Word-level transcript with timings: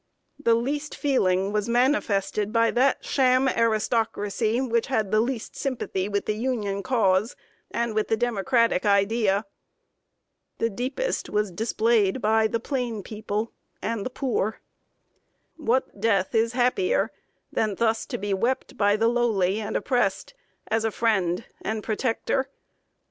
The 0.39 0.55
least 0.55 0.95
feeling 0.95 1.51
was 1.53 1.69
manifested 1.69 2.51
by 2.51 2.71
that 2.71 3.05
sham 3.05 3.47
aristocracy, 3.47 4.59
which 4.59 4.87
had 4.87 5.11
the 5.11 5.21
least 5.21 5.55
sympathy 5.55 6.09
with 6.09 6.25
the 6.25 6.33
Union 6.33 6.81
cause 6.81 7.35
and 7.69 7.93
with 7.93 8.07
the 8.07 8.17
Democratic 8.17 8.83
Idea. 8.83 9.45
The 10.57 10.71
deepest 10.71 11.29
was 11.29 11.51
displayed 11.51 12.19
by 12.19 12.47
the 12.47 12.59
"plain 12.59 13.03
people" 13.03 13.51
and 13.79 14.03
the 14.03 14.09
poor. 14.09 14.61
What 15.55 16.01
death 16.01 16.33
is 16.33 16.53
happier 16.53 17.11
than 17.51 17.75
thus 17.75 18.07
to 18.07 18.17
be 18.17 18.33
wept 18.33 18.75
by 18.77 18.95
the 18.95 19.07
lowly 19.07 19.61
and 19.61 19.77
oppressed, 19.77 20.33
as 20.67 20.83
a 20.83 20.89
friend 20.89 21.45
and 21.61 21.83
protector! 21.83 22.49